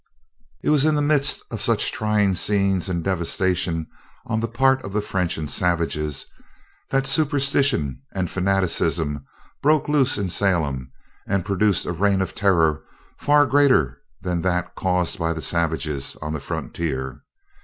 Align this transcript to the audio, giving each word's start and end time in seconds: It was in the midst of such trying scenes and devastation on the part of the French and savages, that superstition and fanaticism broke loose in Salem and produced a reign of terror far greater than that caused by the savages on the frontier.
It 0.63 0.71
was 0.71 0.83
in 0.83 0.95
the 0.95 1.01
midst 1.03 1.43
of 1.51 1.61
such 1.61 1.91
trying 1.91 2.33
scenes 2.33 2.89
and 2.89 3.03
devastation 3.03 3.85
on 4.25 4.39
the 4.39 4.47
part 4.47 4.83
of 4.83 4.93
the 4.93 4.99
French 5.01 5.37
and 5.37 5.47
savages, 5.47 6.25
that 6.89 7.05
superstition 7.05 8.01
and 8.11 8.27
fanaticism 8.27 9.23
broke 9.61 9.87
loose 9.87 10.17
in 10.17 10.27
Salem 10.27 10.91
and 11.27 11.45
produced 11.45 11.85
a 11.85 11.91
reign 11.91 12.19
of 12.19 12.33
terror 12.33 12.83
far 13.19 13.45
greater 13.45 14.01
than 14.23 14.41
that 14.41 14.73
caused 14.73 15.19
by 15.19 15.33
the 15.33 15.39
savages 15.39 16.15
on 16.19 16.33
the 16.33 16.39
frontier. 16.39 17.21